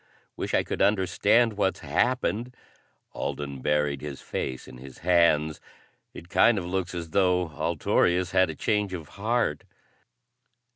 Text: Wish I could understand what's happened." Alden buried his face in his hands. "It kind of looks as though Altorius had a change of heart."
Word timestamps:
Wish 0.35 0.55
I 0.55 0.63
could 0.63 0.81
understand 0.81 1.53
what's 1.53 1.81
happened." 1.81 2.57
Alden 3.13 3.61
buried 3.61 4.01
his 4.01 4.19
face 4.19 4.67
in 4.67 4.79
his 4.79 4.97
hands. 5.05 5.61
"It 6.11 6.27
kind 6.27 6.57
of 6.57 6.65
looks 6.65 6.95
as 6.95 7.11
though 7.11 7.49
Altorius 7.49 8.31
had 8.31 8.49
a 8.49 8.55
change 8.55 8.93
of 8.95 9.09
heart." 9.09 9.63